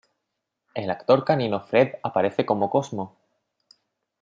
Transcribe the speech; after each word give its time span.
El 0.73 0.89
actor 0.89 1.23
canino 1.25 1.59
Fred 1.61 1.97
aparece 2.01 2.43
como 2.43 2.71
Cosmo. 2.71 3.19